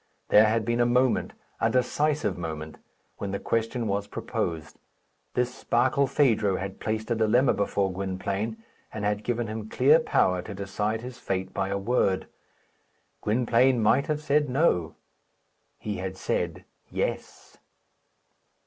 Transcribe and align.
There 0.29 0.45
had 0.47 0.65
been 0.65 0.79
a 0.79 0.85
moment 0.87 1.33
a 1.59 1.69
decisive 1.69 2.35
moment 2.35 2.79
when 3.19 3.29
the 3.29 3.37
question 3.39 3.87
was 3.87 4.07
proposed. 4.07 4.79
This 5.35 5.63
Barkilphedro 5.63 6.55
had 6.55 6.79
placed 6.79 7.11
a 7.11 7.15
dilemma 7.15 7.53
before 7.53 7.93
Gwynplaine, 7.93 8.57
and 8.91 9.05
had 9.05 9.23
given 9.23 9.45
him 9.45 9.69
clear 9.69 9.99
power 9.99 10.41
to 10.41 10.55
decide 10.55 11.01
his 11.01 11.19
fate 11.19 11.53
by 11.53 11.69
a 11.69 11.77
word. 11.77 12.25
Gwynplaine 13.21 13.79
might 13.79 14.07
have 14.07 14.23
said, 14.23 14.49
"No." 14.49 14.95
He 15.77 15.97
had 15.97 16.17
said, 16.17 16.65
"Yes." 16.89 17.59